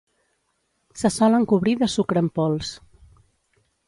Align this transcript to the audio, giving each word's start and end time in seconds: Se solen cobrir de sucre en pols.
Se 1.01 1.11
solen 1.17 1.45
cobrir 1.51 1.77
de 1.83 1.89
sucre 1.97 2.23
en 2.25 2.31
pols. 2.39 2.73